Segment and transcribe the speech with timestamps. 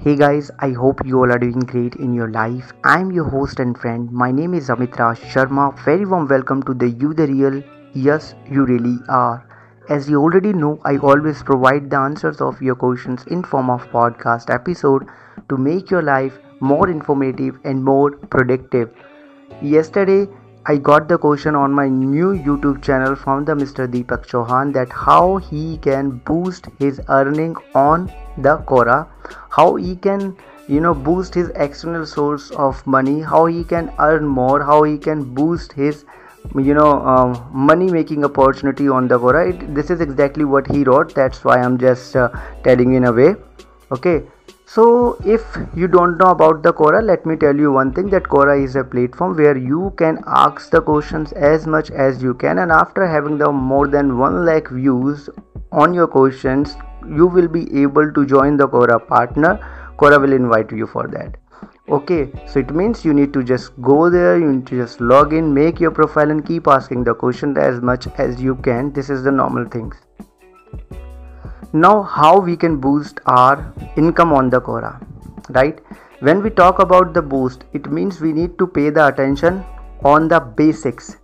[0.00, 2.72] Hey guys, I hope you all are doing great in your life.
[2.84, 4.08] I'm your host and friend.
[4.12, 5.76] My name is Amitra Sharma.
[5.84, 7.60] Very warm welcome to the You the Real.
[7.94, 9.44] Yes, you really are.
[9.88, 13.88] As you already know, I always provide the answers of your questions in form of
[13.90, 15.08] podcast episode
[15.48, 18.90] to make your life more informative and more productive.
[19.60, 20.28] Yesterday,
[20.66, 23.86] I got the question on my new YouTube channel from the Mr.
[23.90, 29.08] Deepak Chauhan that how he can boost his earning on the Quora,
[29.50, 30.36] how he can
[30.68, 34.98] you know boost his external source of money, how he can earn more, how he
[34.98, 36.04] can boost his
[36.54, 39.50] you know um, money making opportunity on the Quora.
[39.50, 41.14] It, this is exactly what he wrote.
[41.14, 42.28] That's why I'm just uh,
[42.62, 43.36] telling you in a way.
[43.90, 44.22] Okay,
[44.66, 45.42] so if
[45.74, 48.76] you don't know about the Quora, let me tell you one thing that Quora is
[48.76, 53.06] a platform where you can ask the questions as much as you can and after
[53.06, 55.30] having the more than 1 lakh views
[55.72, 56.76] on your questions,
[57.08, 59.58] you will be able to join the Quora partner.
[59.98, 61.36] Quora will invite you for that.
[61.88, 65.32] Okay, so it means you need to just go there, you need to just log
[65.32, 68.92] in, make your profile and keep asking the question as much as you can.
[68.92, 69.96] This is the normal things
[71.72, 74.98] now how we can boost our income on the Quora
[75.50, 75.80] right?
[76.20, 79.64] When we talk about the boost it means we need to pay the attention
[80.04, 81.16] on the basics.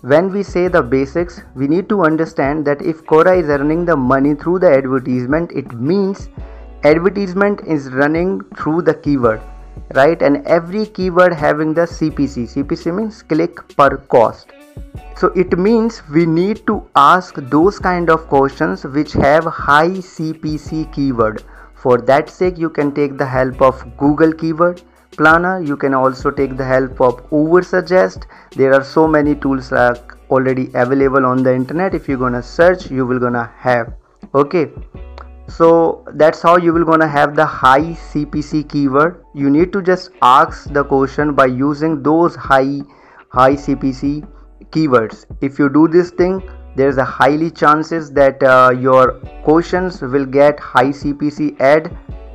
[0.00, 3.96] When we say the basics we need to understand that if Quora is earning the
[3.96, 6.30] money through the advertisement it means
[6.84, 9.42] advertisement is running through the keyword
[9.94, 10.20] right?
[10.22, 14.52] And every keyword having the cpc cpc means click per cost.
[15.16, 20.92] So it means we need to ask those kind of questions which have high cpc
[20.92, 21.42] keyword.
[21.74, 24.82] For that sake you can take the help of google keyword.
[25.12, 30.14] Planner you can also take the help of Ubersuggest there are so many tools like
[30.30, 31.94] already available on the internet.
[31.94, 33.92] If you're gonna search you will gonna have.
[34.34, 34.70] Okay
[35.50, 39.24] so that's how you will gonna have the high cpc keyword.
[39.34, 42.80] You need to just ask the question by using those high
[43.28, 44.26] high cpc
[44.70, 45.26] keywords.
[45.40, 46.42] If you do this thing
[46.76, 49.12] there's a highly chances that uh, your
[49.44, 51.90] questions will get high cpc ad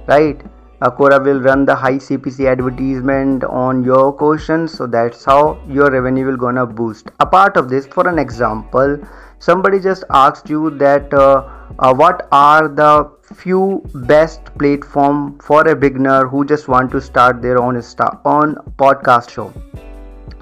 [0.08, 0.42] right
[0.92, 6.26] Quora will run the high CPC advertisement on your questions so that's how your revenue
[6.26, 7.12] will gonna boost.
[7.20, 8.98] A part of this, for an example,
[9.40, 11.48] somebody just asked you that uh,
[11.80, 17.42] uh, what are the few best platform for a beginner who just want to start
[17.42, 19.54] their own sta- on podcast show.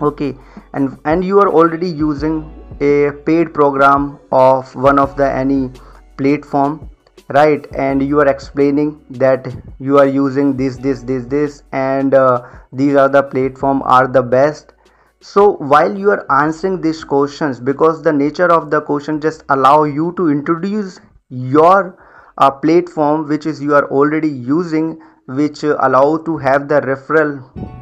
[0.02, 0.36] Okay,
[0.74, 5.72] and and you are already using a paid program of one of the any
[6.18, 6.90] platform
[7.34, 9.48] right and you are explaining that
[9.80, 14.22] you are using this this this this and uh, these are the platform are the
[14.22, 14.74] best.
[15.22, 19.84] So while you are answering these questions because the nature of the question just allow
[19.84, 21.00] you to introduce
[21.30, 21.98] your
[22.38, 27.32] uh, platform which is you are already using which uh, allow to have the referral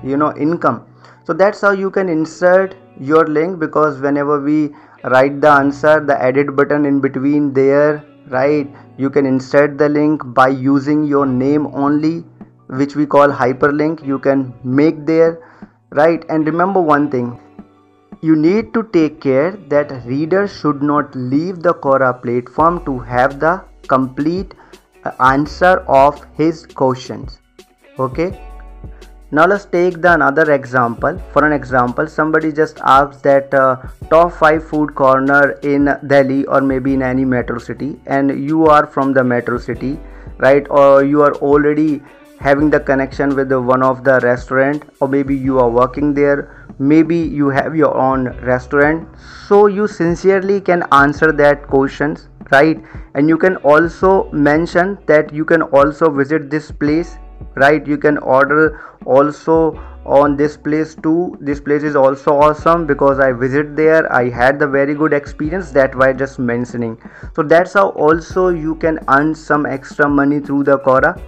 [0.04, 0.86] you know income.
[1.24, 4.70] So that's how you can insert your link because whenever we
[5.06, 8.68] write the answer the edit button in between there right?
[8.98, 12.24] You can insert the link by using your name only
[12.68, 14.06] which we call hyperlink.
[14.06, 15.40] You can make there.
[15.90, 16.24] Right?
[16.30, 17.40] And remember one thing.
[18.22, 23.40] You need to take care that reader should not leave the Quora platform to have
[23.40, 24.54] the complete
[25.04, 27.42] uh, answer of his questions.
[28.00, 28.40] Okay
[29.34, 31.18] now let's take the another example.
[31.32, 33.78] For an example somebody just asks that uh,
[34.10, 38.86] top 5 food corner in delhi or maybe in any metro city and you are
[38.86, 39.98] from the metro city
[40.38, 40.68] right?
[40.70, 42.02] Or you are already
[42.40, 46.68] having the connection with the one of the restaurant or maybe you are working there
[46.80, 49.08] maybe you have your own restaurant.
[49.48, 52.84] So you sincerely can answer that questions right?
[53.14, 57.18] And you can also mention that you can also visit this place
[57.56, 61.38] right you can order also on this place too.
[61.40, 64.12] This place is also awesome because i visit there.
[64.12, 66.98] I had the very good experience that why just mentioning.
[67.36, 71.22] So that's how also you can earn some extra money through the Quora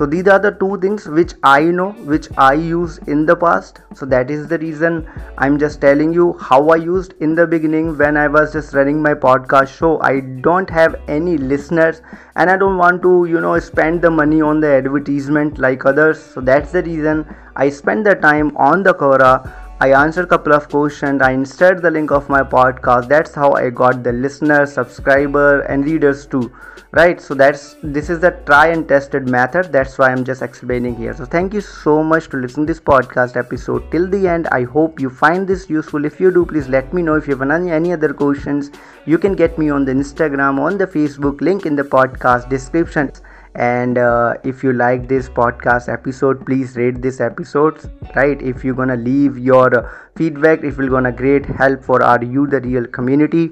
[0.00, 3.80] so these are the two things which i know which i use in the past.
[3.94, 5.06] So that is the reason
[5.36, 9.02] i'm just telling you how i used in the beginning when i was just running
[9.02, 10.00] my podcast show.
[10.00, 12.00] I don't have any listeners
[12.36, 16.18] and i don't want to you know spend the money on the advertisement like others.
[16.18, 17.26] So that's the reason
[17.56, 21.22] i spend the time on the Quora I answered a couple of questions.
[21.22, 23.08] I inserted the link of my podcast.
[23.08, 26.52] That's how I got the listeners, subscriber, and readers too.
[26.92, 27.18] Right.
[27.20, 29.72] So that's this is the try and tested method.
[29.72, 31.14] That's why I'm just explaining here.
[31.14, 34.48] So thank you so much to listen this podcast episode till the end.
[34.48, 36.04] I hope you find this useful.
[36.04, 37.14] If you do, please let me know.
[37.14, 38.70] If you have any, any other questions,
[39.06, 43.12] you can get me on the Instagram, on the Facebook, link in the podcast description
[43.54, 47.78] and uh, if you like this podcast episode please rate this episode
[48.14, 48.40] right?
[48.40, 52.60] If you're gonna leave your feedback it will gonna great help for our you the
[52.60, 53.50] real community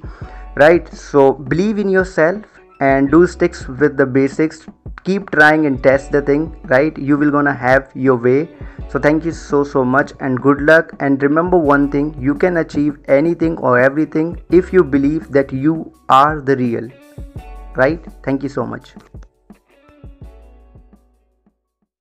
[0.57, 0.93] right?
[0.93, 2.45] So believe in yourself
[2.81, 4.67] and do sticks with the basics.
[5.05, 6.97] Keep trying and test the thing right?
[6.97, 8.49] You will gonna have your way.
[8.91, 10.93] So thank you so so much and good luck.
[11.01, 15.93] And remember one thing you can achieve anything or everything if you believe that you
[16.09, 16.89] are the real
[17.77, 18.05] right?
[18.25, 18.95] Thank you so much